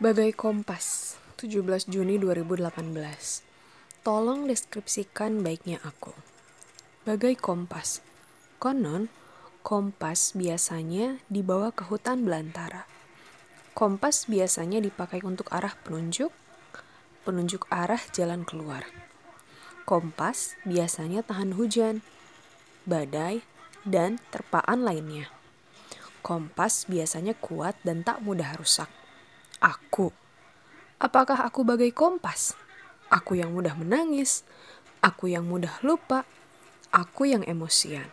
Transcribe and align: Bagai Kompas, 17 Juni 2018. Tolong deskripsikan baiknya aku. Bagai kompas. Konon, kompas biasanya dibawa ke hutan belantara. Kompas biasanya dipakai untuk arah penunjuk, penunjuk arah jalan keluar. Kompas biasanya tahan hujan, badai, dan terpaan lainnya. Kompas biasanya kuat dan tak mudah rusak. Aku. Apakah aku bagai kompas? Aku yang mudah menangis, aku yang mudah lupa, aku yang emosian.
Bagai 0.00 0.32
Kompas, 0.32 1.20
17 1.36 1.60
Juni 1.92 2.16
2018. 2.16 2.72
Tolong 4.00 4.48
deskripsikan 4.48 5.44
baiknya 5.44 5.76
aku. 5.84 6.16
Bagai 7.04 7.36
kompas. 7.36 8.00
Konon, 8.56 9.12
kompas 9.60 10.32
biasanya 10.32 11.20
dibawa 11.28 11.68
ke 11.76 11.84
hutan 11.84 12.24
belantara. 12.24 12.88
Kompas 13.76 14.24
biasanya 14.24 14.80
dipakai 14.80 15.20
untuk 15.20 15.52
arah 15.52 15.76
penunjuk, 15.84 16.32
penunjuk 17.28 17.68
arah 17.68 18.00
jalan 18.16 18.48
keluar. 18.48 18.88
Kompas 19.84 20.56
biasanya 20.64 21.20
tahan 21.20 21.60
hujan, 21.60 22.00
badai, 22.88 23.44
dan 23.84 24.16
terpaan 24.32 24.80
lainnya. 24.80 25.28
Kompas 26.24 26.88
biasanya 26.88 27.36
kuat 27.36 27.76
dan 27.84 28.00
tak 28.00 28.24
mudah 28.24 28.56
rusak. 28.56 28.88
Aku. 29.60 30.08
Apakah 30.96 31.48
aku 31.48 31.64
bagai 31.64 31.92
kompas? 31.92 32.56
Aku 33.12 33.36
yang 33.36 33.52
mudah 33.52 33.76
menangis, 33.76 34.44
aku 35.04 35.28
yang 35.28 35.44
mudah 35.48 35.80
lupa, 35.84 36.24
aku 36.92 37.28
yang 37.28 37.44
emosian. 37.44 38.08